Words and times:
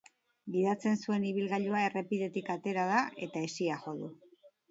Gidatzen 0.53 0.95
zuen 1.07 1.25
ibilgailua 1.31 1.83
errepidetik 1.89 2.49
atera 2.55 2.87
da 2.95 3.03
eta 3.27 3.47
hesia 3.49 3.79
jo 3.87 3.97
du. 4.01 4.13